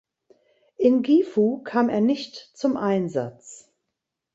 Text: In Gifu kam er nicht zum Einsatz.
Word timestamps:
In 0.77 1.03
Gifu 1.03 1.61
kam 1.61 1.87
er 1.87 2.01
nicht 2.01 2.33
zum 2.57 2.75
Einsatz. 2.75 3.71